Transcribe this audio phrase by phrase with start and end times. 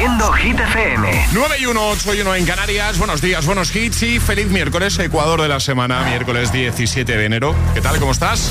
[0.00, 1.26] haciendo Hit FM.
[1.32, 2.96] 9 y 1, 8 y 1 en Canarias.
[2.96, 7.54] Buenos días, buenos hits y feliz miércoles, Ecuador de la semana, miércoles 17 de enero.
[7.74, 7.98] ¿Qué tal?
[7.98, 8.50] ¿Cómo estás?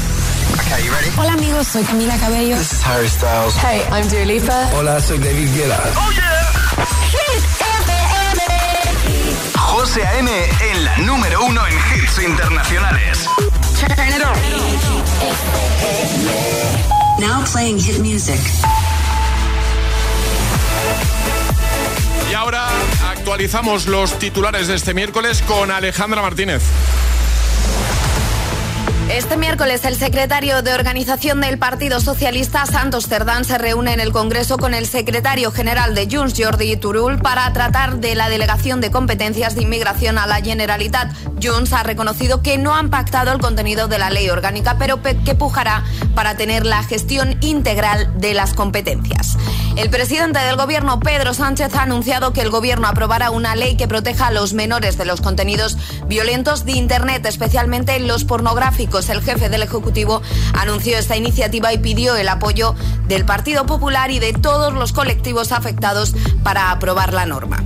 [1.18, 2.56] Hola amigos, soy Camila Cabello.
[2.56, 3.56] This is Harry Styles.
[3.64, 4.70] Hey, I'm Dua Lipa.
[4.76, 5.82] Hola, soy David Guetta.
[5.96, 6.52] ¡Oh, yeah!
[7.10, 7.44] Hit
[7.82, 8.44] FM.
[9.58, 10.30] José A.M.
[10.72, 13.28] en la número uno en hits internacionales.
[13.80, 14.38] Turn it on.
[17.20, 18.40] Now playing hit music.
[23.30, 26.64] Actualizamos los titulares de este miércoles con Alejandra Martínez.
[29.10, 34.12] Este miércoles el secretario de organización del Partido Socialista, Santos Cerdán, se reúne en el
[34.12, 38.92] Congreso con el secretario general de Junts, Jordi Turul, para tratar de la delegación de
[38.92, 41.12] competencias de inmigración a la Generalitat.
[41.42, 45.34] Junts ha reconocido que no han pactado el contenido de la ley orgánica, pero que
[45.34, 49.38] pujará para tener la gestión integral de las competencias.
[49.76, 53.88] El presidente del gobierno, Pedro Sánchez, ha anunciado que el gobierno aprobará una ley que
[53.88, 58.99] proteja a los menores de los contenidos violentos de Internet, especialmente los pornográficos.
[59.08, 60.22] El jefe del Ejecutivo
[60.54, 62.76] anunció esta iniciativa y pidió el apoyo
[63.08, 67.64] del Partido Popular y de todos los colectivos afectados para aprobar la norma.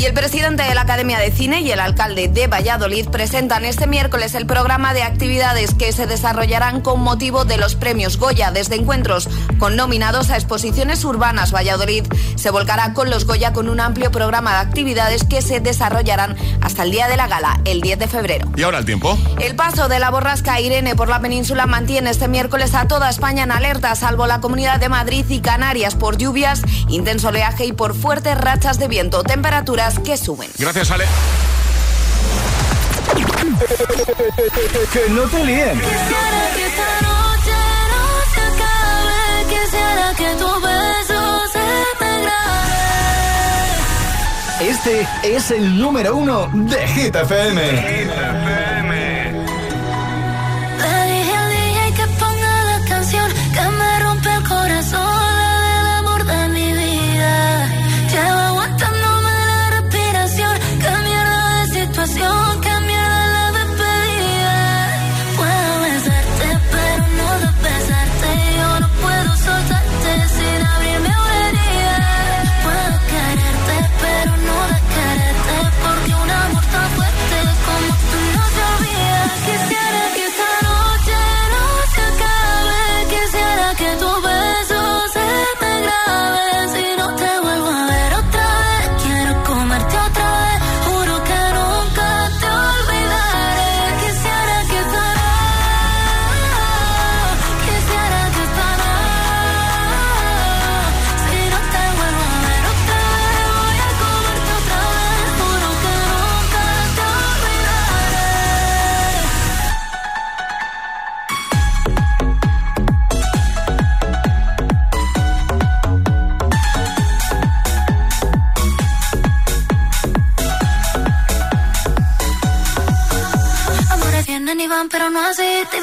[0.00, 3.86] Y el presidente de la Academia de Cine y el alcalde de Valladolid presentan este
[3.86, 8.76] miércoles el programa de actividades que se desarrollarán con motivo de los premios Goya, desde
[8.76, 9.28] encuentros
[9.58, 11.52] con nominados a exposiciones urbanas.
[11.52, 12.06] Valladolid
[12.36, 16.84] se volcará con los Goya con un amplio programa de actividades que se desarrollarán hasta
[16.84, 18.50] el día de la gala, el 10 de febrero.
[18.56, 19.18] ¿Y ahora el tiempo?
[19.38, 23.42] El paso de la borrasca Irene por la península mantiene este miércoles a toda España
[23.42, 27.94] en alerta, salvo la comunidad de Madrid y Canarias por lluvias, intenso oleaje y por
[27.94, 29.24] fuertes rachas de viento.
[29.24, 30.50] Temperaturas que suben.
[30.58, 31.04] Gracias, Ale.
[34.92, 35.78] que no te líen.
[35.80, 37.56] Quisiera que esta noche
[37.92, 39.20] no se acabe.
[39.48, 41.20] Quisiera que tu beso
[41.52, 41.66] se
[42.04, 42.68] me grabe.
[44.70, 47.60] Este es el número uno de Hit FM.
[47.72, 48.69] Le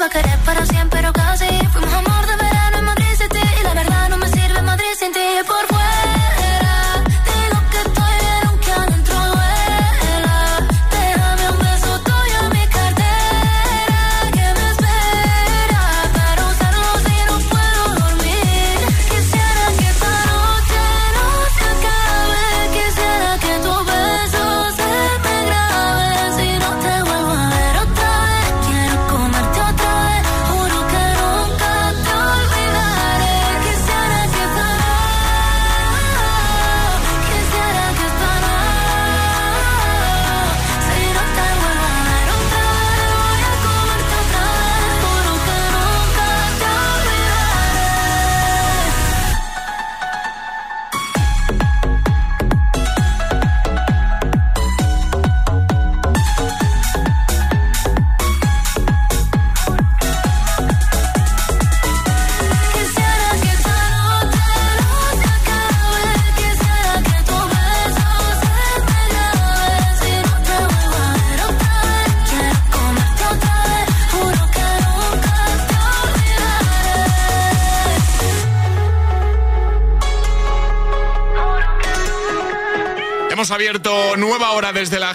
[0.08, 0.87] a querer para siempre,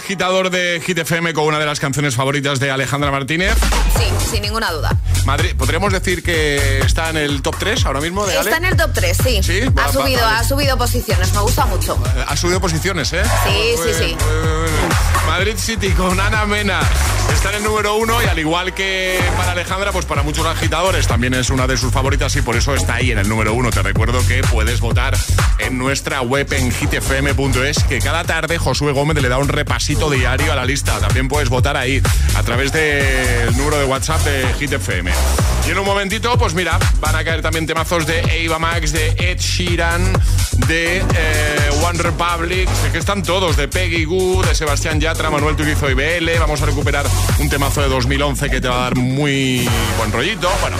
[0.03, 3.55] agitador de Hit FM con una de las canciones favoritas de Alejandra Martínez.
[3.97, 4.91] Sí, sin ninguna duda.
[5.25, 8.49] Madrid, ¿podríamos decir que está en el top 3 ahora mismo de Ale?
[8.49, 9.39] Está en el top 3, sí.
[9.41, 9.61] ¿Sí?
[9.61, 10.37] Ha va- subido, vale.
[10.39, 11.97] ha subido posiciones, me gusta mucho.
[12.27, 13.23] Ha subido posiciones, ¿eh?
[13.45, 14.17] Sí, sí, sí.
[15.25, 16.81] Madrid City con Ana Mena.
[17.33, 21.07] Está en el número uno y al igual que para Alejandra, pues para muchos agitadores
[21.07, 23.69] también es una de sus favoritas y por eso está ahí en el número uno.
[23.71, 25.17] Te recuerdo que puedes votar
[25.59, 30.53] en nuestra web en hitfm.es que cada tarde Josué Gómez le da un repasito diario
[30.53, 30.99] a la lista.
[30.99, 32.01] También puedes votar ahí
[32.35, 35.11] a través del número de WhatsApp de HitFM.
[35.67, 39.09] Y en un momentito, pues mira, van a caer también temazos de Ava Max, de
[39.17, 40.13] Ed Sheeran,
[40.67, 45.89] de eh, One Republic, que están todos, de Peggy Goo, de Sebastián Yatra, Manuel Turizo
[45.89, 46.29] y BL.
[46.39, 47.05] Vamos a recuperar
[47.39, 49.67] un temazo de 2011 que te va a dar muy
[49.97, 50.49] buen rollito.
[50.61, 50.77] Bueno,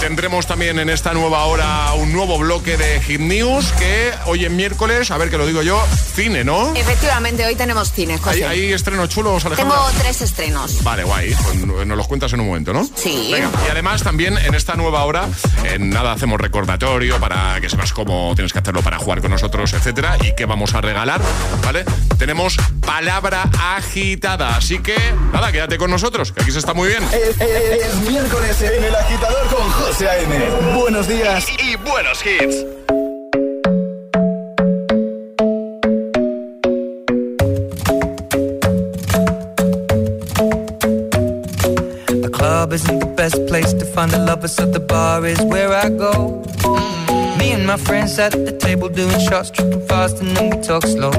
[0.00, 4.56] tendremos también en esta nueva hora un nuevo bloque de Hit News que hoy en
[4.56, 5.82] miércoles, a ver que lo digo yo,
[6.14, 6.74] cine, ¿no?
[6.74, 8.46] Efectivamente, hoy tenemos cine, ¿Hay, José.
[8.46, 9.76] hay estrenos chulos, Alejandra?
[9.76, 10.82] Tengo tres estrenos.
[10.82, 11.34] Vale, guay.
[11.42, 11.56] Pues
[11.86, 12.88] nos los cuentas en un momento, ¿no?
[12.94, 13.30] Sí.
[13.32, 15.28] Venga, y además también en esta nueva hora,
[15.64, 19.72] en nada hacemos recordatorio para que sepas cómo tienes que hacerlo para jugar con nosotros,
[19.72, 21.20] etcétera, y qué vamos a regalar,
[21.64, 21.84] ¿vale?
[22.18, 24.96] Tenemos palabra agitada, así que
[25.32, 27.02] nada, quédate con nosotros, que aquí se está muy bien.
[27.12, 30.74] Es, es- es miércoles en el agitador con José A.M.
[30.78, 31.46] Buenos días.
[31.62, 32.64] Y, y buenos hits.
[42.18, 45.72] The club isn't the best place to find the lovers, so the bar is where
[45.72, 46.42] I go.
[47.38, 50.84] Me and my friends at the table doing shots, tripping fast, and then we talk
[50.86, 51.12] slow.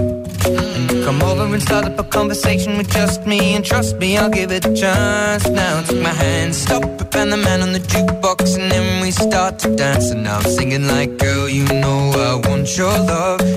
[1.05, 4.51] Come over and start up a conversation with just me, and trust me, I'll give
[4.51, 5.47] it a chance.
[5.47, 9.11] Now take my hand, stop it, and the man on the jukebox, and then we
[9.11, 10.11] start to dance.
[10.11, 13.56] And I'm singing like, girl, you know I want your love.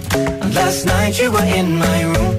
[0.53, 2.35] Last night you were in my room.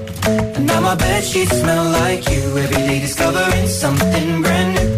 [0.55, 2.57] And now my bed sheets smell like you.
[2.57, 4.89] Every day discovering something brand new.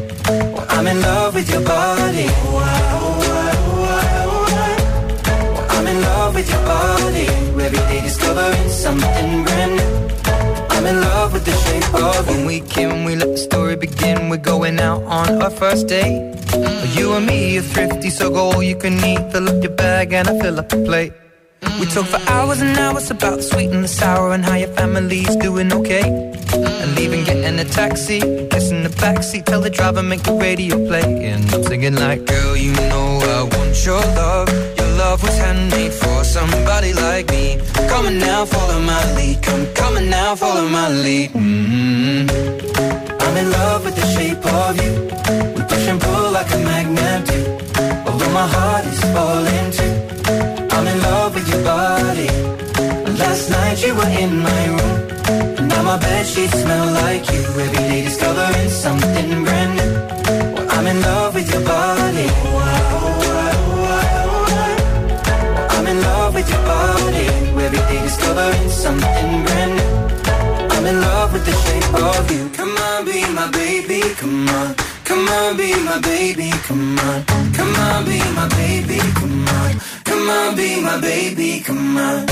[0.54, 2.28] Well, I'm in love with your body.
[2.56, 2.76] Well,
[5.70, 7.28] I'm in love with your body.
[7.66, 9.92] Every day discovering something brand new.
[10.76, 12.36] I'm in love with the shape of you.
[12.36, 14.30] When we came, we let the story begin.
[14.30, 16.34] We're going out on our first date.
[16.96, 19.32] You and me are thrifty, so go all you can eat.
[19.32, 21.14] Fill up your bag and I fill up the plate.
[21.62, 24.70] We talk for hours and hours about the sweet and the sour and how your
[24.70, 26.04] family's doing okay.
[26.54, 28.20] And leaving, getting a taxi,
[28.50, 31.04] kissing the backseat, tell the driver make the radio play.
[31.26, 34.50] And I'm singing like, girl, you know I want your love.
[34.78, 37.60] Your love was handmade for somebody like me.
[37.90, 39.42] Come on now, follow my lead.
[39.42, 41.32] Come, come on now, follow my lead.
[41.32, 42.30] mm
[43.22, 44.94] I'm in love with the shape of you.
[45.56, 47.40] We push and pull like a magnet do.
[48.10, 50.05] Although my heart is falling too.
[51.06, 52.30] I'm in love with your body.
[53.20, 55.58] Last night you were in my room.
[55.58, 57.42] And now my bed sheets smell like you.
[57.42, 59.94] Every day discovering something brand new.
[60.56, 62.28] Well, I'm in love with your body.
[65.76, 67.28] I'm in love with your body.
[67.66, 69.92] Every day discovering something brand new.
[70.76, 72.50] I'm in love with the shape of you.
[72.50, 74.85] Come on, be my baby, come on.
[75.06, 77.24] Come on, be my baby, come on.
[77.54, 79.80] Come on, be my baby, come on.
[80.04, 82.26] Come on, be my baby, come on.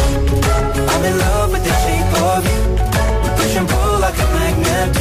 [0.92, 2.62] I'm in love with the shape of you.
[3.24, 4.92] We push and pull like a magnet.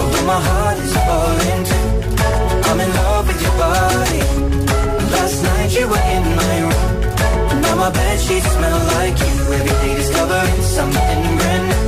[0.00, 1.88] Although my heart is falling too.
[2.68, 4.20] I'm in love with your body.
[5.14, 7.60] Last night you were in my room.
[7.62, 9.34] Now my bed sheets smell like you.
[9.54, 11.87] Every day discovering something brand new.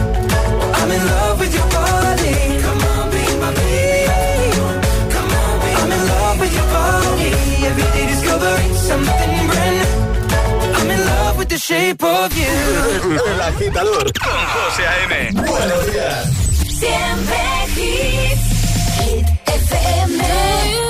[7.62, 10.75] Every day discovering something brand new.
[10.76, 13.21] I'm in love with the shape of you.
[13.31, 15.33] El agitador Con José A.M.
[15.33, 16.25] Buenos días.
[16.81, 17.40] Siempre
[17.76, 18.45] hits.
[18.99, 20.89] Hit FM.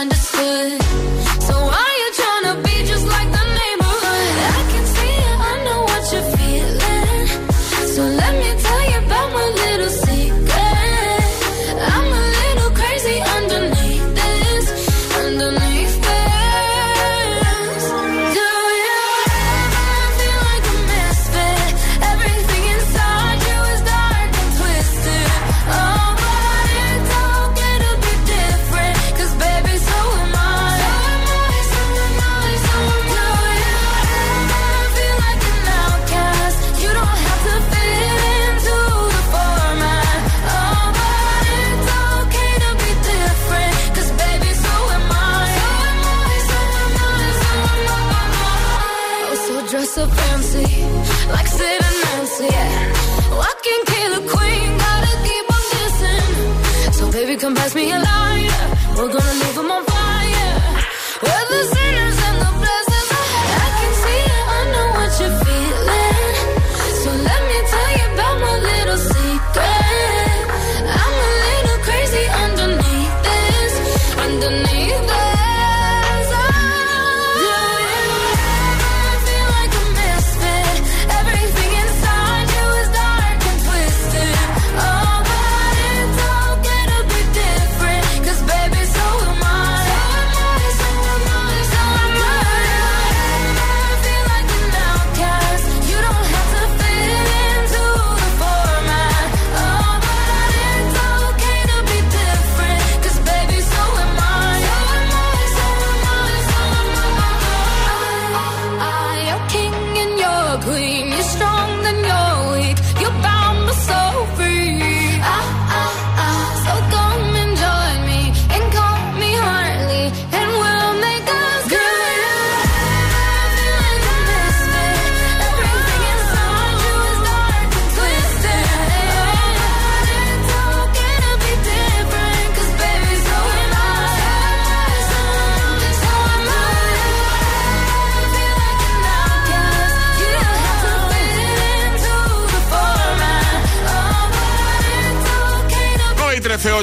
[0.00, 0.29] Eyes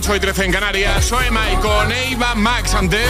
[0.08, 1.04] 8 y 13 en Canarias.
[1.04, 3.10] Soy Mike con Eva Max antes.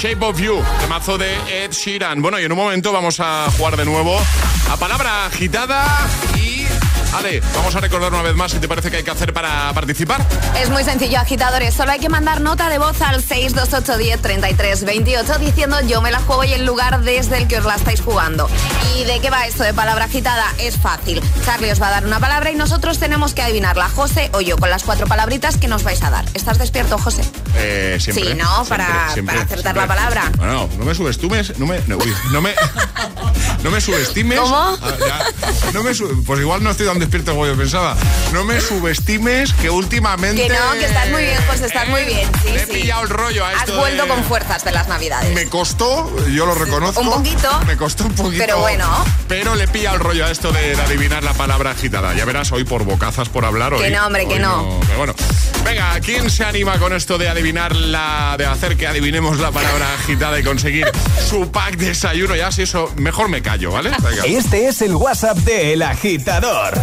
[0.00, 2.22] Shape of You, mazo de Ed Sheeran.
[2.22, 4.16] Bueno, y en un momento vamos a jugar de nuevo
[4.70, 5.84] a palabra agitada
[6.27, 6.27] y
[7.14, 9.72] Ale, vamos a recordar una vez más si te parece que hay que hacer para
[9.72, 10.22] participar.
[10.60, 11.72] Es muy sencillo, agitadores.
[11.74, 16.52] Solo hay que mandar nota de voz al 628103328 diciendo yo me la juego y
[16.52, 18.48] el lugar desde el que os la estáis jugando.
[18.96, 20.44] ¿Y de qué va esto de palabra agitada?
[20.58, 21.22] Es fácil.
[21.44, 24.58] Charlie os va a dar una palabra y nosotros tenemos que adivinarla, José o yo,
[24.58, 26.24] con las cuatro palabritas que nos vais a dar.
[26.34, 27.22] ¿Estás despierto, José?
[27.56, 28.24] Eh, siempre.
[28.24, 28.64] Sí, ¿no?
[28.66, 30.32] para, acertar la palabra.
[30.38, 31.96] No, no me subestimes, no me, no,
[32.32, 32.50] no me,
[33.62, 34.38] no me subestimes.
[34.40, 34.78] ¿Cómo?
[34.82, 35.24] Ah,
[35.72, 37.96] no me, pues igual no estoy dando despierto como yo pensaba.
[38.32, 40.46] No me subestimes que últimamente.
[40.46, 42.28] Que no, que estás muy bien, pues estás muy bien.
[42.42, 43.72] Sí, he pillado el rollo a esto.
[43.72, 45.34] Has vuelto con fuerzas de las navidades.
[45.34, 47.00] Me costó, yo lo reconozco.
[47.00, 47.60] Un poquito.
[47.66, 48.44] Me costó un poquito.
[48.44, 49.04] Pero bueno.
[49.26, 52.14] Pero le he pillado el rollo a esto de, adivinar la palabra agitada.
[52.14, 53.82] Ya verás hoy por bocazas por hablar hoy.
[53.82, 54.80] Que no, hombre, que no.
[54.86, 55.14] Pero bueno.
[55.64, 58.36] Venga, ¿quién se anima con esto de adivinar la.
[58.38, 60.90] de hacer que adivinemos la palabra agitada y conseguir
[61.28, 62.36] su pack de desayuno?
[62.36, 63.90] Ya, si eso, mejor me callo, ¿vale?
[64.26, 66.74] Este es el WhatsApp de El Agitador.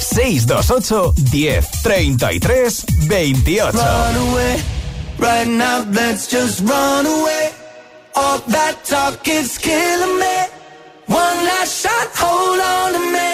[0.00, 3.76] 628 10 33 28.
[3.76, 4.56] Run away,
[5.18, 7.50] right now, let's just run away.
[8.14, 10.36] All that talk is killing me.
[11.08, 13.31] One last shot, hold on to me.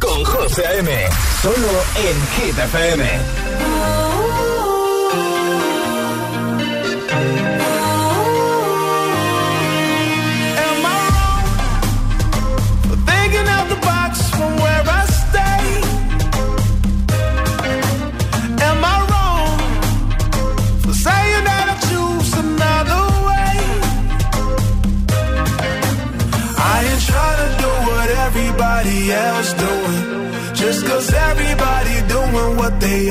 [0.00, 0.90] Con José A.M.
[1.42, 3.49] Solo en Hit.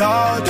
[0.02, 0.49] All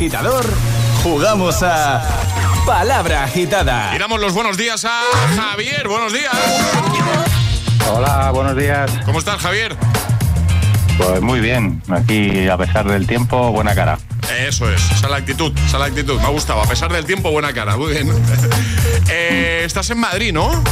[0.00, 0.46] agitador
[1.02, 2.02] jugamos a
[2.64, 3.94] Palabra Agitada.
[3.94, 5.02] Y damos los buenos días a
[5.36, 5.88] Javier.
[5.88, 6.32] Buenos días.
[7.92, 8.90] Hola, buenos días.
[9.04, 9.76] ¿Cómo estás, Javier?
[10.96, 13.98] Pues muy bien, aquí a pesar del tiempo, buena cara.
[14.38, 16.18] Eso es, esa es la actitud, esa es la actitud.
[16.18, 16.62] Me ha gustado.
[16.62, 17.76] A pesar del tiempo, buena cara.
[17.76, 18.10] Muy bien.
[19.12, 20.62] Eh, estás en Madrid, ¿no?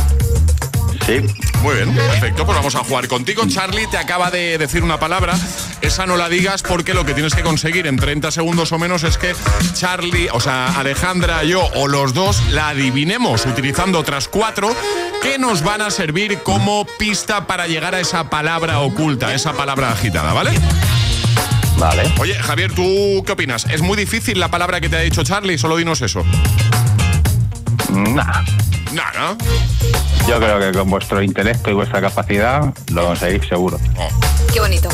[1.04, 1.20] Sí,
[1.62, 2.46] Muy bien, perfecto.
[2.46, 3.42] Pues vamos a jugar contigo.
[3.46, 5.34] Charlie te acaba de decir una palabra.
[5.80, 9.04] Esa no la digas porque lo que tienes que conseguir en 30 segundos o menos
[9.04, 9.34] es que
[9.74, 14.74] Charlie, o sea, Alejandra, yo o los dos la adivinemos utilizando otras cuatro
[15.22, 19.90] que nos van a servir como pista para llegar a esa palabra oculta, esa palabra
[19.92, 20.52] agitada, ¿vale?
[21.78, 22.12] vale.
[22.18, 23.66] Oye, Javier, ¿tú qué opinas?
[23.70, 25.58] ¿Es muy difícil la palabra que te ha dicho Charlie?
[25.58, 26.24] Solo dinos eso.
[27.90, 28.42] Nah,
[28.92, 29.38] No, ¿no?
[30.26, 33.78] yo creo que con vuestro intelecto y vuestra capacidad lo conseguís seguro.
[33.96, 34.08] Oh,
[34.52, 34.88] Qué bonito.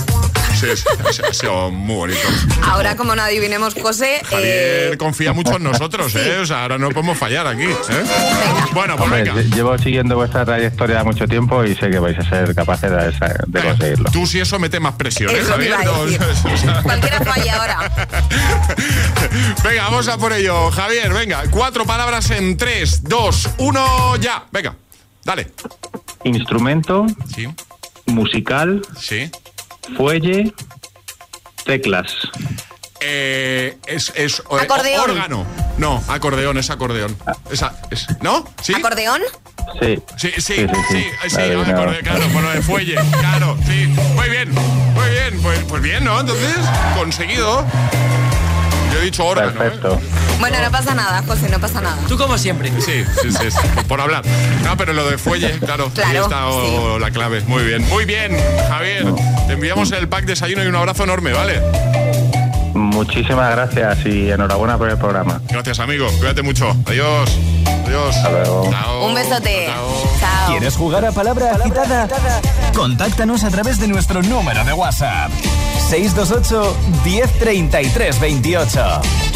[0.55, 2.21] Sí, sí, sí, ha sido muy bonito.
[2.65, 6.39] Ahora, como no adivinemos José, Javier eh, confía mucho en nosotros, ¿eh?
[6.41, 8.05] O sea, ahora no podemos fallar aquí, ¿eh?
[8.73, 9.35] Bueno, pues Hombre, venga.
[9.43, 13.09] lle- llevo siguiendo vuestra trayectoria mucho tiempo y sé que vais a ser capaces de,
[13.11, 14.11] esa- de Venga, conseguirlo.
[14.11, 15.69] Tú si eso mete más presión, ¿eh, Javier?
[15.71, 16.21] iba a No, decir.
[16.53, 17.91] o sea- cualquiera falla ahora.
[19.65, 20.71] venga, vamos a por ello.
[20.71, 24.45] Javier, venga, cuatro palabras en tres, dos, uno, ya.
[24.53, 24.75] Venga,
[25.25, 25.51] dale.
[26.25, 27.47] Instrumento, Sí,
[28.07, 29.31] musical, sí.
[29.97, 30.53] Fuelle,
[31.65, 32.13] teclas.
[33.01, 35.11] Eh, es, es Acordeón.
[35.11, 35.47] órgano.
[35.77, 37.17] No, acordeón, es acordeón.
[37.51, 38.45] Esa, es, ¿No?
[38.63, 38.75] ¿Sí?
[38.75, 39.21] ¿Acordeón?
[39.81, 39.99] Sí.
[40.17, 41.29] Sí, sí, sí, Sí, sí, sí, sí.
[41.31, 42.01] sí, Vale, acordeón, no.
[42.01, 43.87] claro, bueno, de fuelle, claro, sí.
[43.87, 46.21] Muy bien, muy bien, pues, pues bien, ¿no?
[46.21, 46.57] Entonces,
[46.97, 47.65] conseguido.
[49.05, 49.55] Dicho órgano, ¿eh?
[49.55, 50.01] Perfecto.
[50.41, 51.99] Bueno, no pasa nada, José, no pasa nada.
[52.09, 52.71] Tú como siempre.
[52.81, 54.25] Sí, sí, sí, sí, por hablar.
[54.65, 57.43] No, pero lo de fuelle, claro, ahí Claro, está oh, la clave.
[57.43, 58.37] Muy bien, muy bien,
[58.69, 59.07] Javier.
[59.47, 61.61] Te enviamos el pack desayuno y un abrazo enorme, ¿vale?
[62.75, 65.41] muchísimas gracias y enhorabuena por el programa.
[65.49, 66.07] Gracias, amigo.
[66.19, 66.77] Cuídate mucho.
[66.87, 67.31] Adiós.
[67.87, 68.17] Adiós.
[68.17, 68.71] Hasta luego.
[68.71, 69.07] Chao.
[69.07, 69.67] Un besote.
[69.67, 70.49] Chao.
[70.49, 72.09] ¿Quieres jugar a palabra agitada?
[72.75, 75.31] Contáctanos a través de nuestro número de WhatsApp.
[75.79, 79.35] 628 1033 28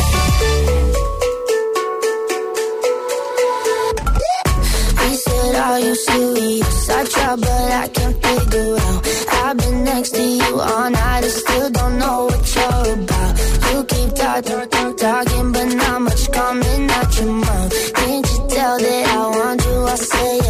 [5.03, 6.91] He said, Are you serious?
[6.91, 9.01] I try, but I can't figure out.
[9.45, 13.33] I've been next to you all night, I still don't know what you're about.
[13.71, 17.93] You keep talking, talking, but not much coming out your mouth.
[17.95, 19.85] Can't you tell that I want you?
[19.85, 20.48] I say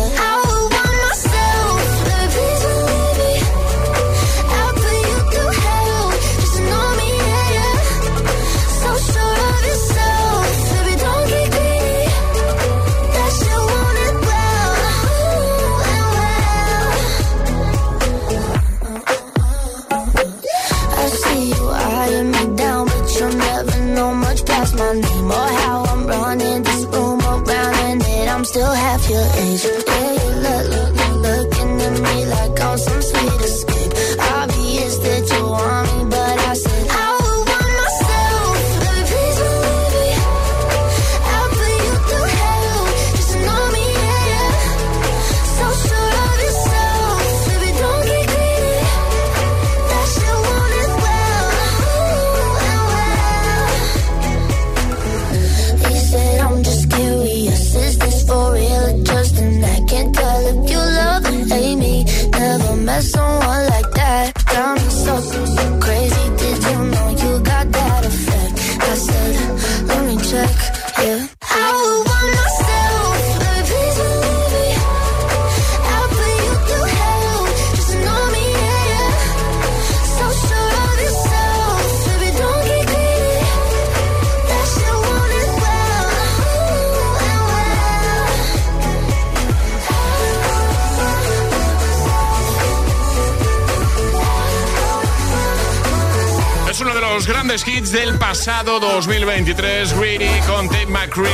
[97.92, 101.30] del pasado 2023, Greedy con Tate McCree.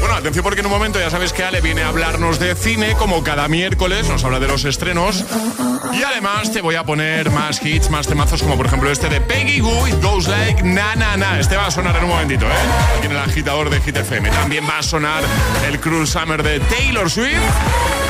[0.00, 2.94] Bueno, atención porque en un momento ya sabes que Ale viene a hablarnos de cine
[2.94, 5.24] como cada miércoles, nos habla de los estrenos.
[5.92, 9.20] Y además te voy a poner más hits, más temazos como por ejemplo este de
[9.20, 11.38] Peggy Goo y Goes Like Na Na Na.
[11.38, 12.98] Este va a sonar en un momentito, ¿eh?
[12.98, 14.30] Aquí en el agitador de Hit FM.
[14.30, 15.22] También va a sonar
[15.68, 18.01] el Cruel Summer de Taylor Swift.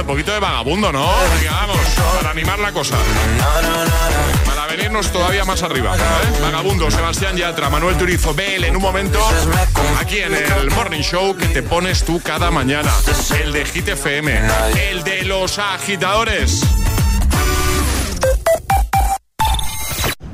[0.00, 1.06] Un poquito de vagabundo, ¿no?
[1.38, 1.78] Venga, vamos,
[2.16, 2.96] para animar la cosa.
[4.44, 5.96] Para venirnos todavía más arriba.
[5.96, 6.00] ¿eh?
[6.42, 9.18] Vagabundo, Sebastián Yatra, Manuel Turizo, Bel en un momento
[10.00, 12.92] aquí en el Morning Show que te pones tú cada mañana.
[13.42, 14.40] El de Hit FM,
[14.90, 16.60] el de los agitadores.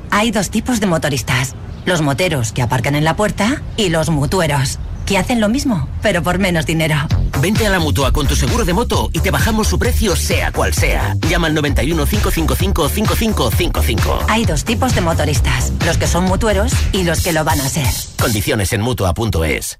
[0.09, 1.55] Hay dos tipos de motoristas.
[1.85, 4.77] Los moteros que aparcan en la puerta y los mutueros,
[5.11, 6.95] que hacen lo mismo, pero por menos dinero.
[7.41, 10.53] Vente a la mutua con tu seguro de moto y te bajamos su precio, sea
[10.53, 11.17] cual sea.
[11.27, 14.19] Llama al 91 555 5555.
[14.29, 17.67] Hay dos tipos de motoristas, los que son mutueros y los que lo van a
[17.67, 17.87] ser.
[18.21, 19.79] Condiciones en mutua.es.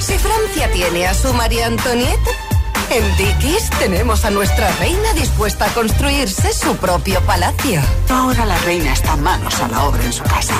[0.00, 2.30] Si Francia tiene a su María Antonieta,
[2.90, 7.80] en Dickies tenemos a nuestra reina dispuesta a construirse su propio palacio.
[8.08, 10.56] Ahora la reina está manos a la obra en su casa.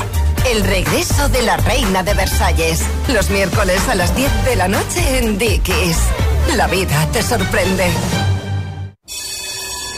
[0.51, 2.85] El regreso de la reina de Versalles.
[3.09, 5.99] Los miércoles a las 10 de la noche en Dickies.
[6.57, 7.87] La vida te sorprende.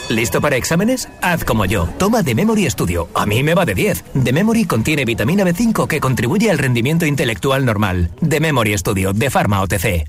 [0.09, 1.09] ¿Listo para exámenes?
[1.21, 1.89] Haz como yo.
[1.99, 3.09] Toma The Memory Studio.
[3.15, 4.05] A mí me va de 10.
[4.23, 8.11] The Memory contiene vitamina B5 que contribuye al rendimiento intelectual normal.
[8.27, 10.09] The Memory Studio de Pharma OTC.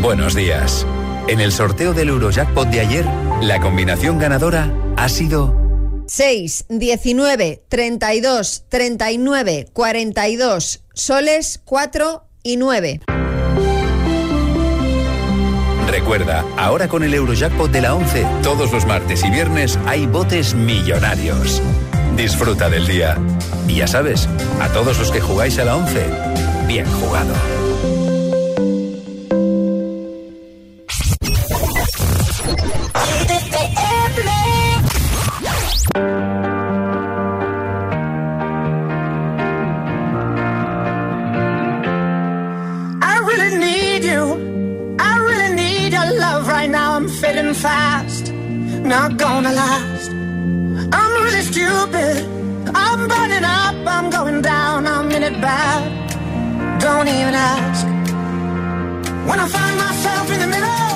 [0.00, 0.86] Buenos días.
[1.26, 3.04] En el sorteo del Eurojackpot de ayer,
[3.40, 5.61] la combinación ganadora ha sido
[6.14, 13.00] 6, 19, 32, 39, 42, soles 4 y 9.
[15.88, 20.52] Recuerda, ahora con el Eurojackpot de la 11, todos los martes y viernes hay botes
[20.52, 21.62] millonarios.
[22.14, 23.16] Disfruta del día.
[23.66, 24.28] Y ya sabes,
[24.60, 26.10] a todos los que jugáis a la 11,
[26.66, 27.32] bien jugado.
[48.92, 50.10] Not gonna last.
[50.98, 52.16] I'm really stupid.
[52.74, 55.82] I'm burning up, I'm going down, I'm in it bad.
[56.78, 57.86] Don't even ask.
[59.28, 60.91] When I find myself in the middle,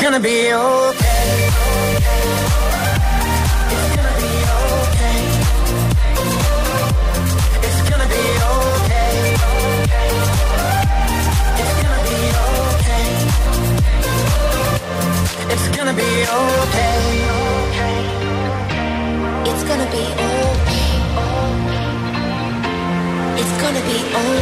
[0.00, 1.50] gonna be okay.
[3.70, 5.20] It's gonna be okay.
[7.66, 9.12] It's gonna be okay.
[11.60, 13.04] It's gonna be okay.
[15.52, 16.08] It's gonna be
[16.38, 17.96] okay.
[19.50, 20.80] It's gonna be okay.
[23.40, 24.39] It's gonna be okay.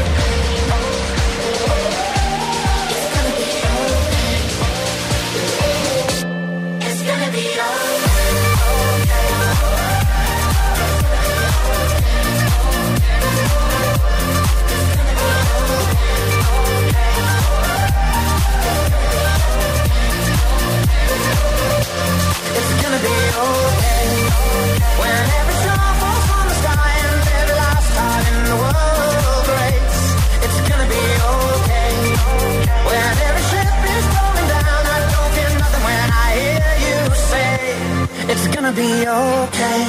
[38.31, 39.85] It's gonna be okay.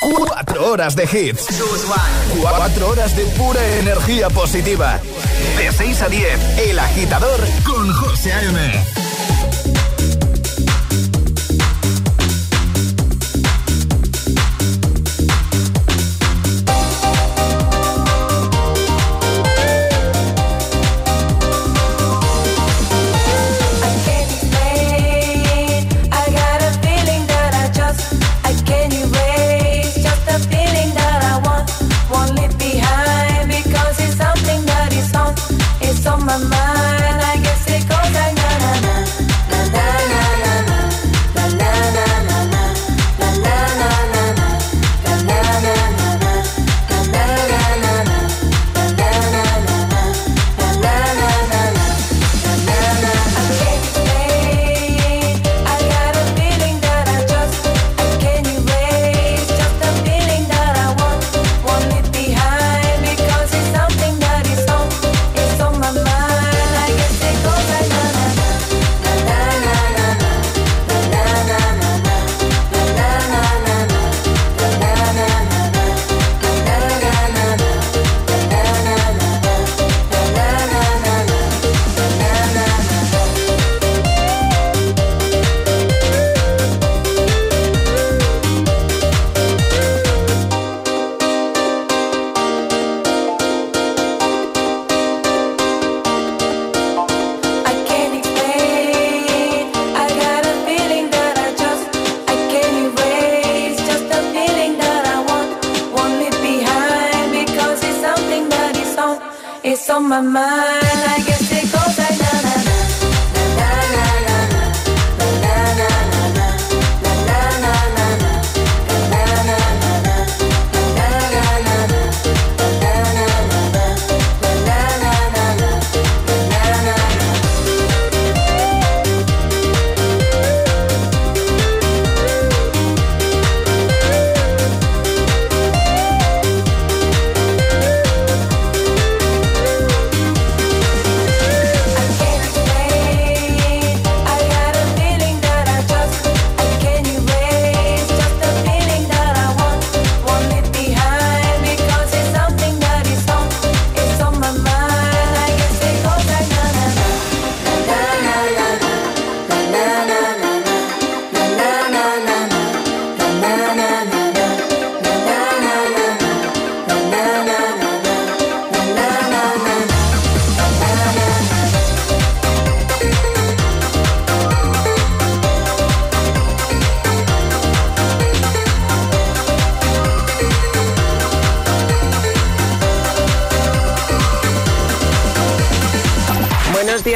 [0.00, 1.46] Cuatro horas de hits.
[2.40, 5.00] Cuatro horas de pura energía positiva.
[5.56, 9.05] De 6 a 10, El Agitador con José A.M.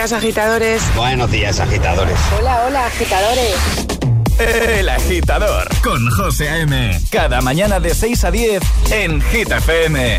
[0.01, 0.83] días, agitadores.
[0.97, 2.19] Buenos días, agitadores.
[2.39, 3.55] Hola, hola, agitadores.
[4.39, 6.99] El agitador con José A.M.
[7.11, 10.19] Cada mañana de 6 a 10 en Gita FM.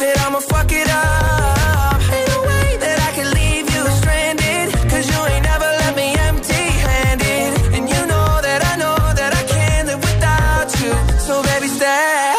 [0.00, 2.00] That I'ma fuck it up.
[2.16, 4.72] Ain't no way that I can leave you stranded.
[4.88, 7.52] Cause you ain't never left me empty handed.
[7.76, 10.92] And you know that I know that I can't live without you.
[11.20, 12.36] So baby, stay.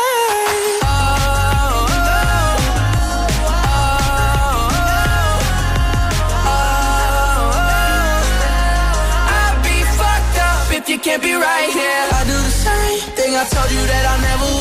[11.03, 12.07] Can't be right here.
[12.13, 14.60] I do the same thing I told you that I never would.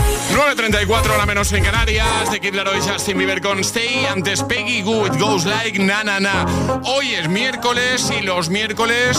[0.31, 5.17] 9.34, hora menos en Canarias, de Kid Laroi, Justin Bieber con Stay, antes Peggy Good,
[5.19, 6.45] Goes Like Na Na Na.
[6.85, 9.17] Hoy es miércoles y los miércoles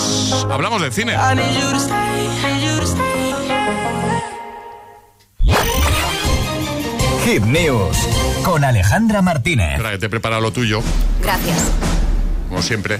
[0.51, 1.15] hablamos de cine.
[7.25, 7.97] Hit News
[8.45, 9.73] con Alejandra Martínez.
[9.73, 10.83] Espera, que te he preparado lo tuyo,
[11.23, 11.71] Gracias.
[12.49, 12.99] como siempre.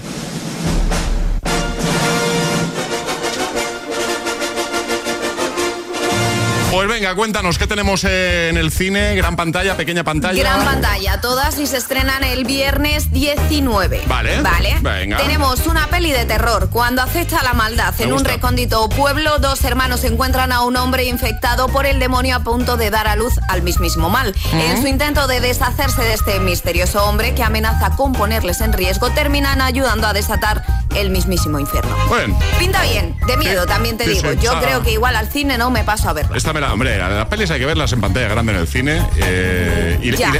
[6.73, 9.13] Pues venga, cuéntanos, ¿qué tenemos en el cine?
[9.15, 10.41] ¿Gran pantalla, pequeña pantalla?
[10.41, 14.01] Gran pantalla, todas y se estrenan el viernes 19.
[14.07, 14.41] Vale.
[14.41, 14.77] Vale.
[14.81, 15.17] Venga.
[15.17, 16.69] Tenemos una peli de terror.
[16.71, 21.03] Cuando acecha la maldad Me en un recóndito pueblo, dos hermanos encuentran a un hombre
[21.03, 24.33] infectado por el demonio a punto de dar a luz al mismísimo mal.
[24.53, 29.11] En su intento de deshacerse de este misterioso hombre que amenaza con ponerles en riesgo,
[29.11, 31.95] terminan ayudando a desatar el mismísimo infierno.
[32.07, 34.31] Bueno, Pinta bien, de miedo Sí, también te sí, digo.
[34.31, 34.37] sí.
[34.41, 34.61] Yo Ah.
[34.61, 36.35] creo que igual al cine no me paso a verla.
[36.35, 39.05] esta me la, hombre, las pelis hay que verlas en pantalla grande en el cine
[39.17, 39.99] eh,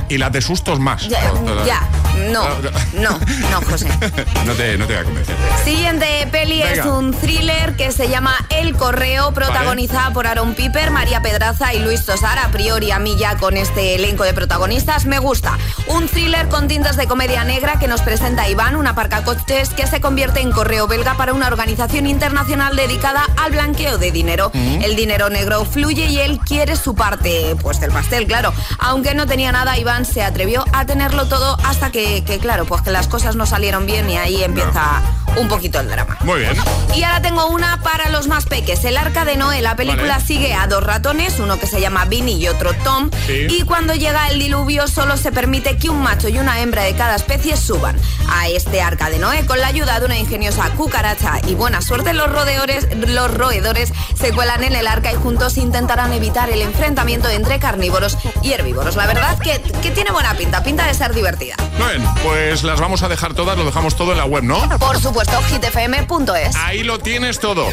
[0.09, 1.07] y, las de sustos más.
[1.07, 1.19] Ya,
[1.65, 1.89] ya,
[2.31, 2.47] no,
[2.93, 3.19] no,
[3.51, 3.87] no, José.
[4.45, 5.35] No te, no te voy a convencer.
[5.63, 11.21] Siguiente peli es un thriller que se llama El Correo, protagonizada por Aaron Piper, María
[11.21, 12.39] Pedraza y Luis Tosar.
[12.39, 15.57] A priori, a mí ya con este elenco de protagonistas me gusta.
[15.87, 20.01] Un thriller con tintas de comedia negra que nos presenta Iván, un aparcacoches que se
[20.01, 24.51] convierte en correo belga para una organización internacional dedicada al blanqueo de dinero.
[24.53, 28.53] El dinero negro fluye y él quiere su parte, pues del pastel, claro.
[28.79, 32.81] Aunque no tenía nada, Iván se atrevió a tenerlo todo hasta que, que, claro, pues
[32.81, 35.01] que las cosas no salieron bien y ahí empieza
[35.37, 36.17] un poquito el drama.
[36.21, 36.55] Muy bien.
[36.95, 38.83] Y ahora tengo una para los más peques.
[38.85, 39.61] El arca de Noé.
[39.61, 40.25] La película Vale.
[40.25, 43.09] sigue a dos ratones, uno que se llama Vinny y otro Tom.
[43.27, 43.47] Sí.
[43.49, 46.93] Y cuando llega el diluvio solo se permite que un macho y una hembra de
[46.93, 47.95] cada especie suban
[48.29, 49.45] a este arca de Noé.
[49.45, 54.31] Con la ayuda de una ingeniosa cucaracha y buena suerte, los, rodeadores, los roedores se
[54.31, 58.95] cuelan en el arca y juntos intentarán evitar el enfrentamiento entre carnívoros y herbívoros.
[58.95, 61.55] La verdad que, que tiene buena pinta, pinta de ser divertida.
[61.77, 64.57] Bien, pues las vamos a dejar todas, lo dejamos todo en la web, ¿no?
[64.79, 66.55] Por supuesto, hitfm.es.
[66.57, 67.65] Ahí lo tienes todo.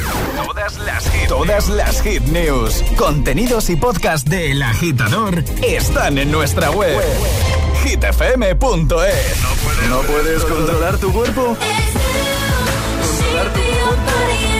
[0.45, 6.31] Todas las hit, todas las hit news, contenidos y podcast de El Agitador están en
[6.31, 7.01] nuestra web.
[7.85, 9.37] hitfm.es.
[9.89, 11.57] ¿No puedes controlar tu cuerpo?
[13.17, 14.60] Controlar tu No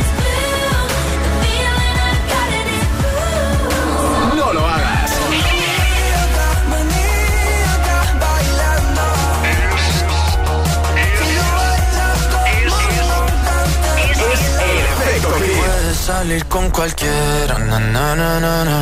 [16.11, 18.79] salir con cualquiera, na, na, na, na, na.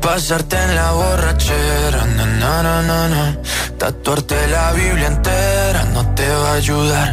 [0.00, 3.24] Pasarte en la borrachera, na, na, na, na, na.
[3.80, 7.08] Tatuarte la Biblia entera no te va a ayudar.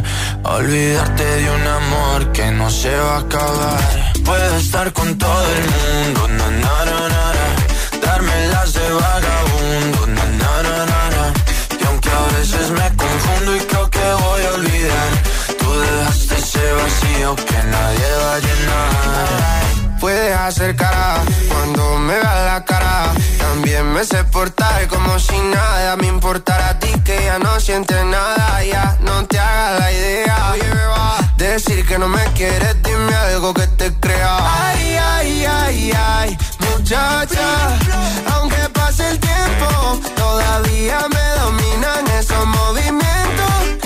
[0.56, 3.80] Olvidarte de un amor que no se va a acabar.
[4.28, 7.46] Puedes estar con todo el mundo, na, na, na, na, na.
[8.04, 11.24] Darme las de vagabundo, na, na, na, na, na.
[11.80, 15.10] Y aunque a veces me confundo y creo que voy a olvidar,
[15.60, 18.85] tú dejaste ese vacío que nadie va a llenar
[20.46, 23.12] acercará cuando me veas la cara.
[23.38, 28.04] También me sé portar como si nada me importara a ti que ya no sientes
[28.04, 28.62] nada.
[28.64, 30.54] Ya no te hagas la idea.
[31.36, 34.36] Decir que no me quieres, dime algo que te crea.
[34.68, 37.76] Ay, ay, ay, ay, muchacha.
[38.34, 43.85] Aunque pase el tiempo, todavía me dominan esos movimientos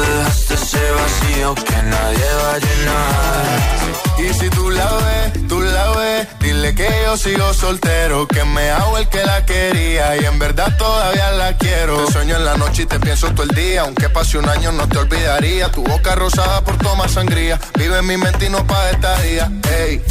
[0.00, 3.78] dejaste ese vacío que nadie va a llenar.
[4.18, 8.70] Y si tú la ves, tú la ves, dile que yo sigo soltero, que me
[8.70, 12.04] hago el que la quería y en verdad todavía la quiero.
[12.04, 14.72] Te sueño en la noche y te pienso todo el día, aunque pase un año
[14.72, 15.70] no te olvidaría.
[15.70, 18.90] Tu boca rosada por tomar sangría, vive en mi mente y no pa'
[19.22, 19.50] día.
[19.78, 20.02] Ey,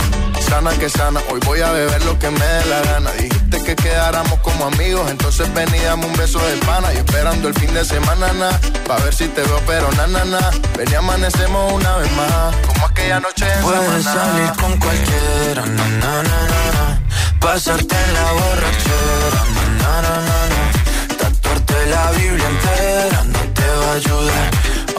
[0.48, 3.12] sana que sana, hoy voy a beber lo que me dé la gana.
[3.48, 6.94] Dijiste que quedáramos como amigos, entonces ven y dame un beso de pana.
[6.94, 8.50] Y esperando el fin de semana, na,
[8.86, 10.52] pa' ver si te veo, pero na, na, na.
[10.78, 15.88] Ven y amanecemos una vez más, como aquella noche en Puedes salir con cualquiera, na,
[15.88, 16.40] na, na,
[16.76, 17.02] na,
[17.40, 19.42] pasarte en la borrachera,
[19.80, 21.18] na, na, na, na.
[21.18, 24.52] tatuarte la Biblia entera no te va a ayudar.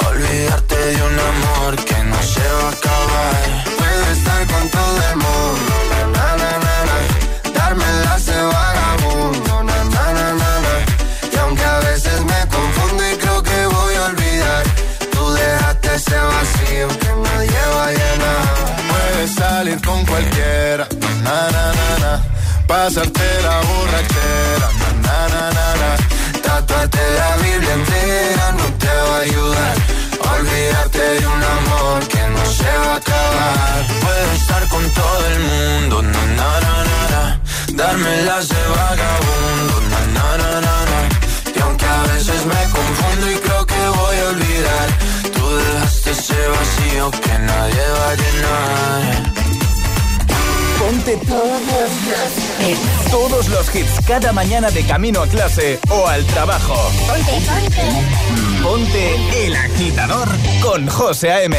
[0.09, 3.65] Olvidarte de un amor que no se va a acabar.
[3.77, 5.38] Puedes estar con todo el mundo,
[22.89, 24.69] pasarte la borrachera,
[25.05, 25.91] na na na na,
[26.45, 29.77] Tatuarte la Biblia entera no te va a ayudar.
[30.33, 33.79] Olvídate de un amor que no se va a acabar.
[34.05, 37.23] Puedes estar con todo el mundo, na na na na, na.
[37.81, 41.01] darme las de vagabundo, na na na na na.
[41.57, 44.89] Y aunque a veces me confundo y creo que voy a olvidar,
[45.35, 49.48] tú dejaste ese vacío que nadie va a llenar.
[50.89, 53.11] Ponte todos los hits.
[53.11, 56.77] Todos los hits cada mañana de camino a clase o al trabajo.
[57.07, 58.63] Ponte, ponte.
[58.63, 60.29] Ponte el agitador
[60.63, 61.59] con José A.M.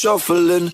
[0.00, 0.72] shuffling.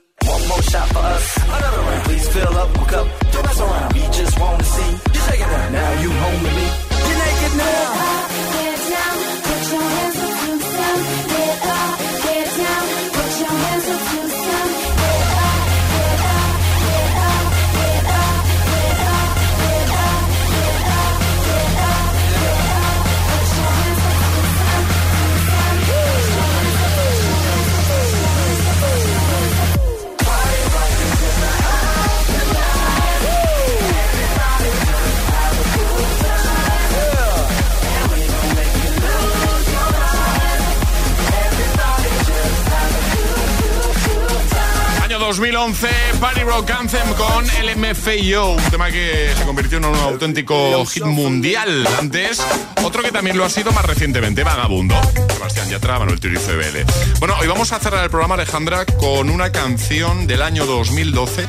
[45.27, 45.89] 2011,
[46.21, 51.03] Party Rock Anthem con el MFAO, un tema que se convirtió en un auténtico hit
[51.05, 51.85] mundial.
[51.99, 52.41] Antes,
[52.85, 54.95] otro que también lo ha sido más recientemente, Vagabundo.
[55.33, 56.87] Sebastián Yatra, Manuel Turizo y Vélez.
[57.19, 61.49] Bueno, hoy vamos a cerrar el programa, Alejandra, con una canción del año 2012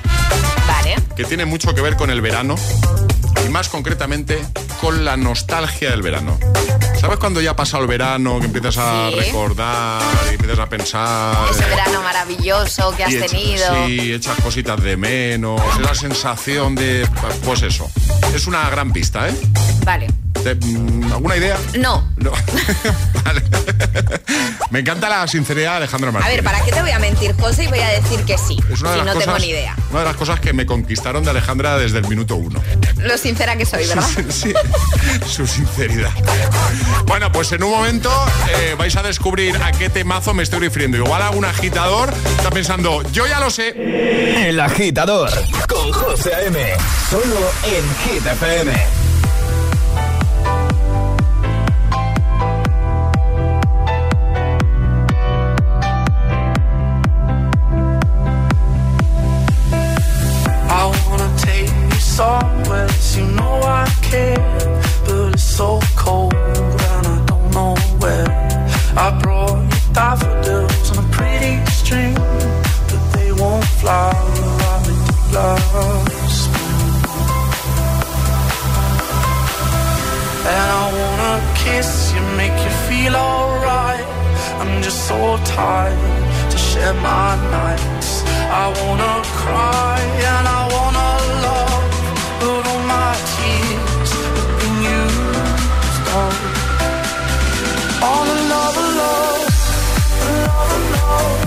[0.67, 0.95] Vale.
[1.15, 2.55] que tiene mucho que ver con el verano
[3.45, 4.43] y más concretamente
[4.81, 6.39] con la nostalgia del verano.
[6.99, 9.15] ¿Sabes cuando ya ha pasado el verano, que empiezas a Sí.
[9.19, 11.35] recordar y empiezas a pensar?
[11.51, 13.85] Ese verano maravilloso que has echa- tenido.
[13.85, 17.07] Sí, echas cositas de menos, esa sensación de...
[17.45, 17.89] Pues eso,
[18.33, 19.35] es una gran pista, ¿eh?
[19.85, 20.07] Vale.
[20.45, 21.57] Mm, ¿Alguna idea?
[21.77, 22.07] No.
[22.17, 22.31] No.
[23.25, 23.43] Vale.
[24.69, 26.35] Me encanta la sinceridad de Alejandra A Martínez.
[26.35, 27.65] ver, ¿para qué te voy a mentir, José?
[27.65, 28.57] Y voy a decir que sí.
[28.71, 29.75] Es una de si las no cosas, tengo ni idea.
[29.91, 32.61] Una de las cosas que me conquistaron de Alejandra desde el minuto uno.
[32.97, 34.07] Lo sincera que soy, ¿verdad?
[34.29, 34.53] Sí,
[35.25, 36.11] su sinceridad.
[37.05, 38.11] Bueno, pues en un momento
[38.59, 40.97] eh, vais a descubrir a qué temazo me estoy refiriendo.
[40.97, 43.73] Igual algún agitador está pensando, yo ya lo sé.
[44.49, 45.29] El agitador
[45.67, 46.59] con José A.M.
[47.09, 48.27] Solo en Hit
[84.87, 88.23] just so tired to share my nights.
[88.63, 89.99] I wanna cry
[90.31, 91.09] and I wanna
[91.45, 91.83] love,
[92.39, 96.35] but all my tears have been used up.
[98.13, 99.43] On another love,
[100.31, 101.39] another love.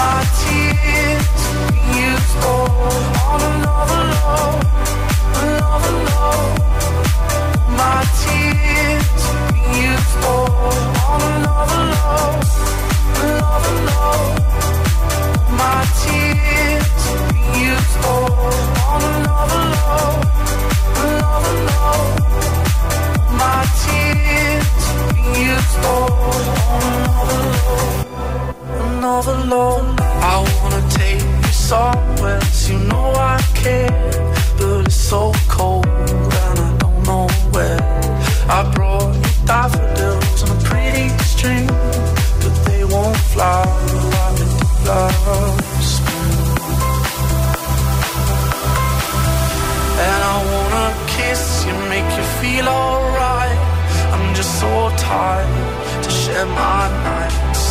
[0.00, 2.72] My tears have been used up.
[3.32, 4.79] On another love,
[29.30, 29.94] another.
[30.22, 34.29] I wanna take you somewhere, you know I care,
[55.10, 57.64] tired to share my nights.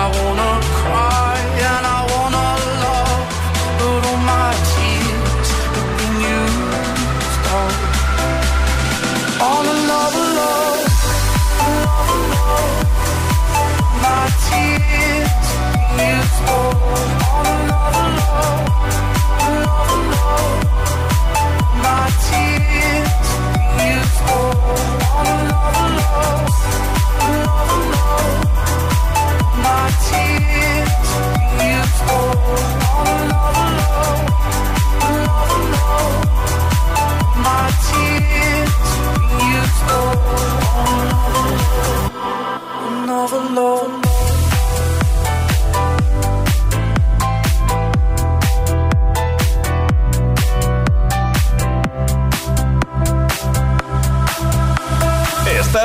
[0.00, 1.36] I wanna cry
[1.70, 1.95] and I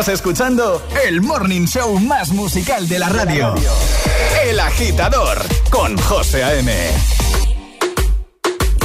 [0.02, 3.54] Estás escuchando el morning show más musical de la radio.
[4.43, 5.38] El agitador
[5.70, 6.74] con José A.M.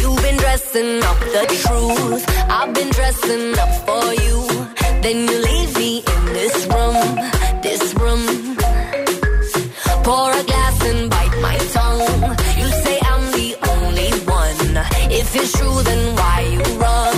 [0.02, 2.22] You've been dressing up the truth.
[2.50, 4.46] I've been dressing up for you.
[5.00, 7.30] Then you leave me in this room,
[7.62, 8.58] this room.
[10.04, 12.36] Pour a glass and bite my tongue.
[12.58, 14.84] You say I'm the only one.
[15.10, 17.15] If it's true, then why you running?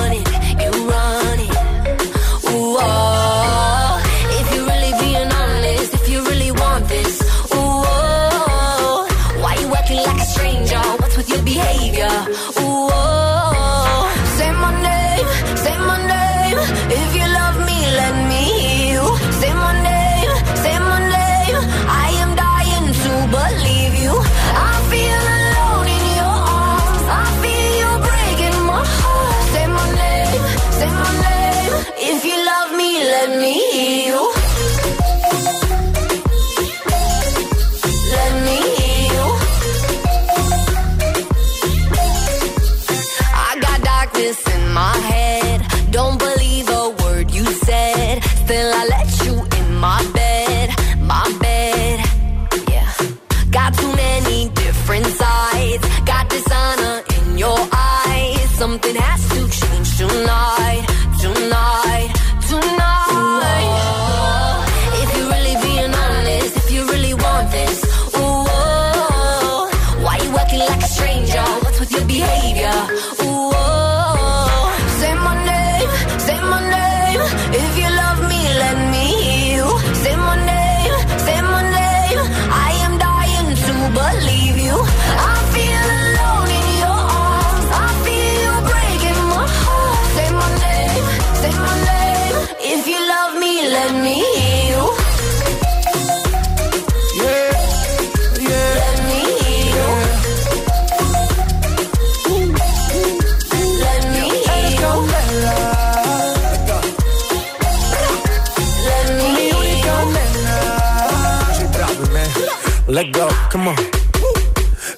[72.09, 72.38] behave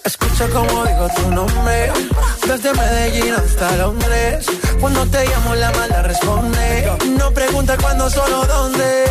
[0.04, 1.90] Escucha como digo tu nombre.
[2.46, 4.46] Desde Medellín hasta Londres.
[4.80, 6.92] Cuando te llamo la mala responde.
[7.18, 9.04] No pregunta cuándo, solo dónde.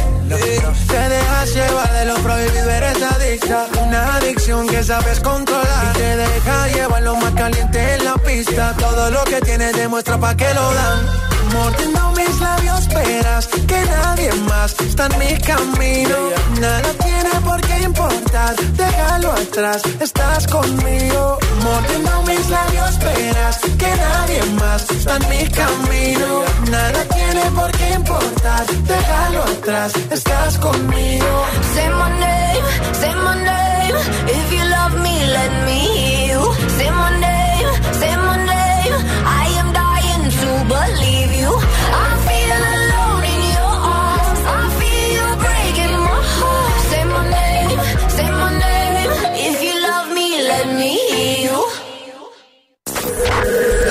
[0.88, 3.66] Te dejas llevar de lo prohibido, eres adicta.
[3.82, 5.96] Una adicción que sabes controlar.
[5.96, 8.76] Y te deja llevar lo más caliente en la pista.
[8.78, 11.39] Todo lo que tienes demuestra pa' que lo dan.
[11.54, 16.18] Mordiendo mis labios, esperas que nadie más está en mi camino.
[16.60, 21.40] Nada tiene por qué importar, déjalo atrás, estás conmigo.
[21.64, 26.44] Mordiendo mis labios, esperas que nadie más está en mi camino.
[26.70, 31.46] Nada tiene por qué importar, déjalo atrás, estás conmigo.
[31.74, 32.66] Say my name,
[33.02, 33.96] say my name.
[34.38, 36.40] If you love me, let me hear.
[36.78, 37.70] Say my name,
[38.00, 38.96] say my name.
[39.26, 41.09] I am dying to believe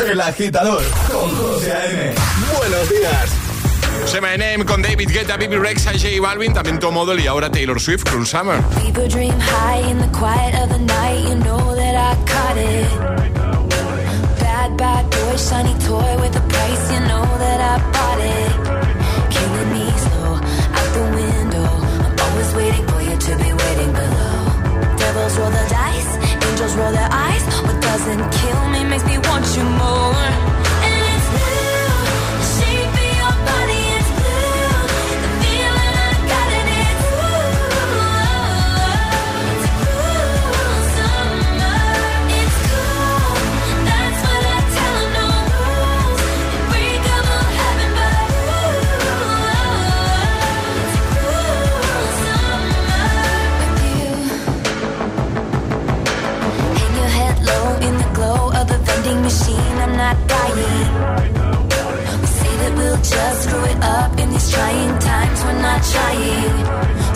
[0.08, 0.82] El agitador
[1.12, 2.14] con José A.M.
[2.56, 3.30] Buenos días.
[4.06, 7.50] Say My Name con David Guetta, Bibi Rexa, J Balvin, también Tom Odell y ahora
[7.50, 8.62] Taylor Swift, Cruel Summer.
[8.82, 11.28] People dream high in the quiet of the night.
[11.28, 12.88] You know that I caught it.
[14.40, 16.90] Bad, bad boy, shiny toy with a price.
[16.90, 18.50] You know that I bought it.
[19.28, 20.40] Killing me slow
[20.72, 21.68] out the window.
[22.00, 24.96] I'm always waiting for you to be waiting below.
[24.96, 26.16] Devils roll the dice,
[26.48, 27.77] angels roll their eyes.
[28.08, 30.57] Doesn't kill me makes me want you more.
[59.88, 60.88] I'm not dying.
[62.20, 65.38] We say that we'll just screw it up in these trying times.
[65.44, 66.58] We're not trying.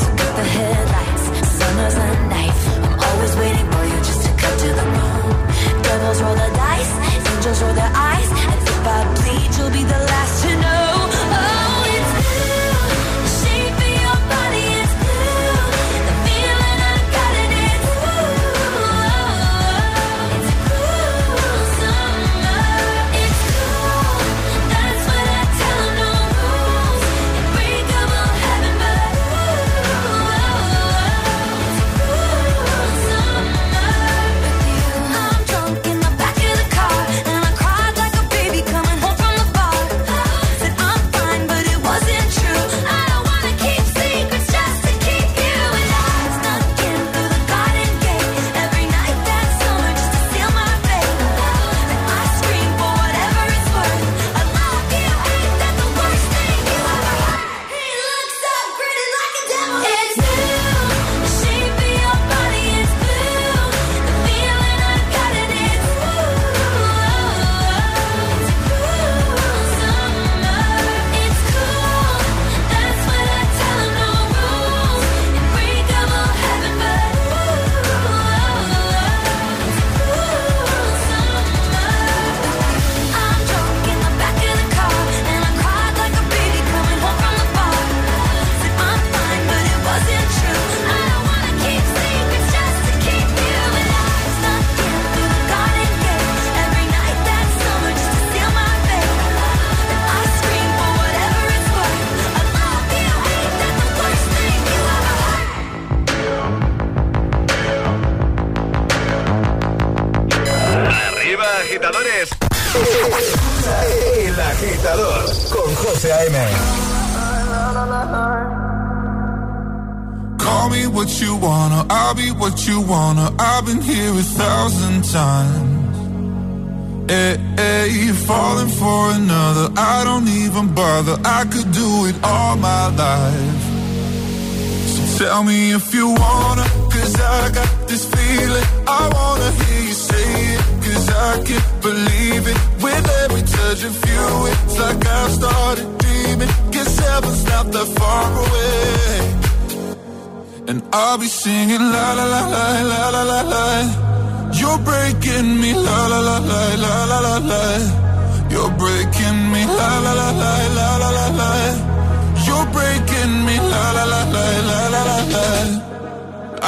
[0.00, 1.24] So cut the headlights.
[1.58, 2.62] Summer's a knife.
[2.84, 5.36] I'm always waiting for you just to cut to the bone.
[5.84, 6.92] Devils roll the dice.
[7.28, 8.28] Angels roll their eyes.
[8.40, 10.51] And if I bleed, you'll be the last to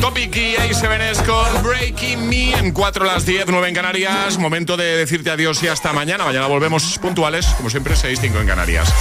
[0.00, 4.38] Topic y A7S con Breaking Me en 4 las 10, 9 en Canarias.
[4.38, 6.24] Momento de decirte adiós y hasta mañana.
[6.24, 8.92] Mañana volvemos puntuales, como siempre, 6, 5 en Canarias.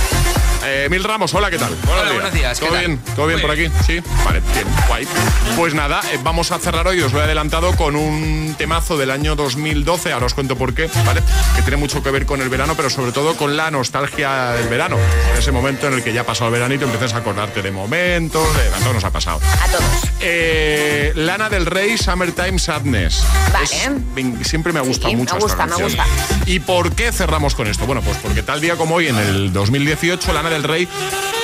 [0.66, 1.74] Eh, Mil Ramos, hola, ¿qué tal?
[1.90, 2.98] Hola, buenos días, ¿qué ¿Todo bien?
[3.16, 3.70] ¿Todo bien Muy por aquí?
[3.86, 5.08] Sí, vale, bien, guay.
[5.56, 9.12] Pues nada, eh, vamos a cerrar hoy, os lo he adelantado, con un temazo del
[9.12, 11.22] año 2012, ahora os cuento por qué, ¿vale?
[11.56, 14.68] Que tiene mucho que ver con el verano, pero sobre todo con la nostalgia del
[14.68, 14.98] verano.
[15.38, 18.44] Ese momento en el que ya ha pasado el veranito, empiezas a acordarte de momentos,
[18.58, 19.40] de, a todos nos ha pasado.
[19.62, 19.84] A todos.
[20.20, 23.24] Eh, Lana del Rey, Summertime Sadness.
[23.54, 23.66] Vale.
[23.66, 26.06] Es- siempre me ha gustado Sí, me mucho gusta, esta me gusta.
[26.46, 27.86] ¿Y por qué cerramos con esto?
[27.86, 30.88] Bueno, pues porque tal día como hoy, en el 2018, Lana del Rey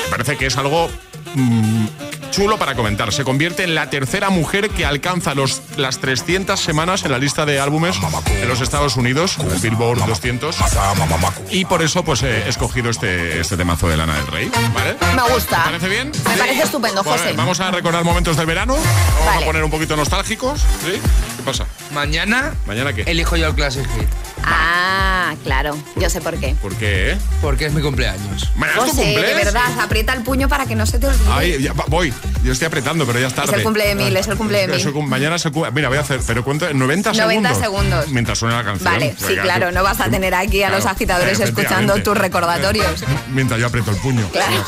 [0.10, 0.90] parece que es algo
[1.36, 1.86] mm,
[2.32, 3.12] chulo para comentar.
[3.14, 7.46] Se convierte en la tercera mujer que alcanza los, las 300 semanas en la lista
[7.46, 7.96] de álbumes
[8.42, 10.56] en los Estados Unidos, el Billboard 200.
[11.52, 14.52] Y por eso pues he escogido este, este temazo de Lana del Rey.
[14.74, 14.96] ¿Vale?
[15.16, 15.58] Me gusta.
[15.58, 16.12] ¿Te parece bien?
[16.28, 17.34] Me parece estupendo, Bueno, José.
[17.36, 18.74] vamos a recordar momentos del verano.
[18.76, 19.44] Vamos Vale.
[19.44, 20.60] a poner un poquito nostálgicos.
[20.62, 21.00] ¿Sí?
[21.38, 21.66] ¿Qué pasa?
[21.92, 23.04] Mañana ¿Mañana qué?
[23.04, 24.08] elijo yo el Classic Hit.
[24.46, 25.78] Ah, claro.
[25.96, 26.56] Yo sé por qué.
[26.62, 27.12] ¿Por qué?
[27.12, 27.18] eh?
[27.42, 28.50] Porque es mi cumpleaños.
[28.56, 29.28] ¿Mañana es tu José, cumple?
[29.28, 31.32] de verdad, aprieta el puño para que no se te olvide.
[31.32, 32.14] Ay, ya, va- voy.
[32.44, 33.56] Yo estoy apretando, pero ya es tarde.
[33.56, 34.76] el cumple de Mil, es el cumple de Mil.
[34.88, 37.42] Es Mañana es el cum- Mira, voy a hacer, pero cuento en 90 segundos.
[37.44, 38.08] 90 segundos.
[38.10, 38.92] Mientras suena la canción.
[38.94, 43.04] Vale, sí, claro, no vas a tener aquí a los agitadores escuchando tus recordatorios.
[43.32, 44.28] Mientras yo aprieto el puño.
[44.32, 44.64] Claro.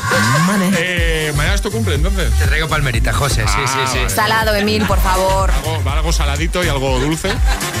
[0.78, 2.30] Eh, mañana es tu cumple, entonces.
[2.38, 3.42] Te traigo palmerita, José.
[3.46, 3.98] Sí, Ah, sí, sí.
[3.98, 4.10] vale.
[4.10, 5.50] Salado, Emil, por favor.
[5.50, 7.30] Algo, algo saladito y algo dulce.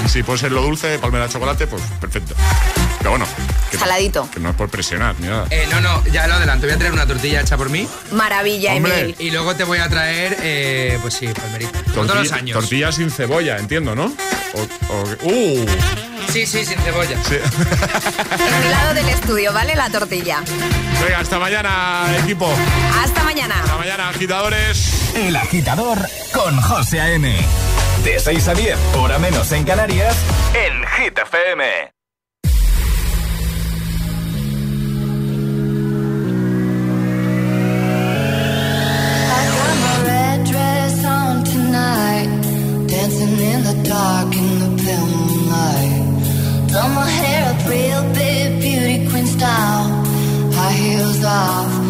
[0.04, 2.34] Y si puede ser lo dulce, palmera de chocolate, pues perfecto.
[2.98, 3.26] Pero bueno,
[3.70, 4.28] que, Saladito.
[4.32, 5.46] que no es por presionar ni nada.
[5.50, 6.66] Eh, no, no, ya lo adelanto.
[6.66, 7.86] Voy a traer una tortilla hecha por mí.
[8.12, 9.00] Maravilla, Hombre.
[9.00, 9.16] Emil.
[9.18, 11.78] Y luego te voy a traer, eh, pues sí, palmerita.
[11.94, 12.58] Todos los años.
[12.58, 14.12] Tortilla sin cebolla, entiendo, ¿no?
[14.54, 15.66] O- o- ¡Uh!
[16.32, 17.16] Sí, sí, sin cebolla.
[17.28, 17.36] Sí.
[18.36, 19.74] En mi lado del estudio, ¿vale?
[19.76, 20.42] La tortilla.
[21.02, 22.52] Venga, hasta mañana, equipo.
[23.02, 23.60] Hasta mañana.
[23.62, 24.88] Hasta mañana, agitadores.
[25.14, 25.98] El agitador
[26.32, 27.36] con José A.M.
[28.06, 30.16] De 6 a 10, hora menos en Canarias,
[30.54, 31.64] en Hit FM.
[42.86, 46.70] dancing in the dark in the pale moonlight.
[46.72, 49.88] Done my hair up real big, beauty queen style.
[50.54, 51.85] High heels off.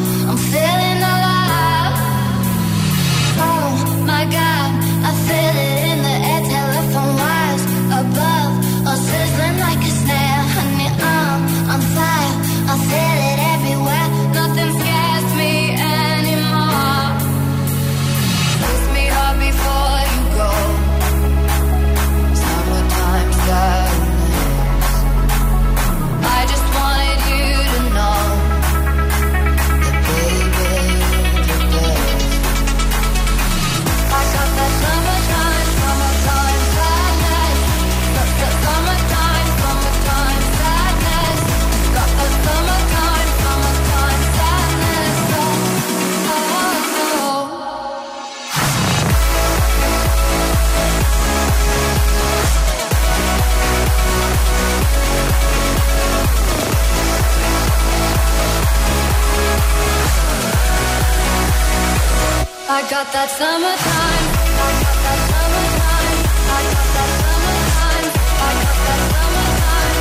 [62.69, 64.27] I got that summertime.
[64.27, 66.19] I got that summertime.
[66.51, 68.11] I got that summertime.
[68.43, 69.95] I got that summertime.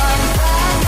[0.00, 0.80] Summertime.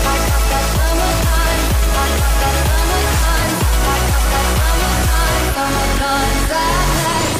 [0.00, 1.62] I got that summertime.
[1.90, 3.54] I got that summertime.
[3.86, 4.46] I got that
[4.80, 5.46] summertime.
[6.50, 7.38] Summertime.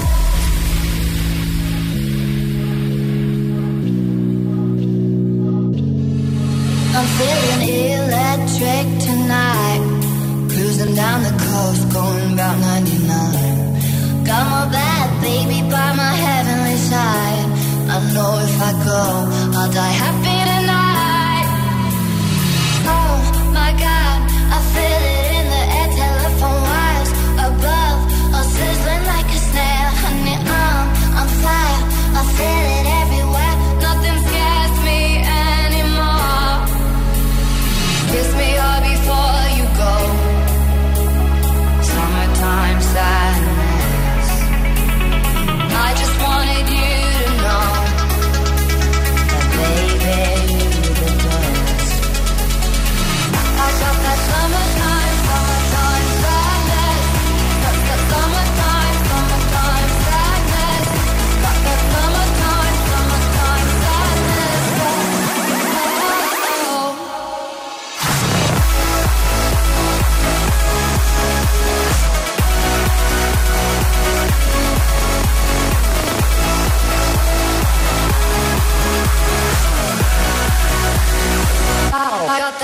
[6.95, 9.70] I'm feeling electric tonight
[10.81, 14.25] cruising down the coast, going about 99.
[14.25, 17.47] Got my bad baby by my heavenly side.
[17.91, 20.40] I know if I go, I'll die happy.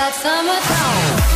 [0.07, 1.27] That summertime.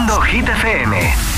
[0.00, 1.29] Haciendo Hit FM.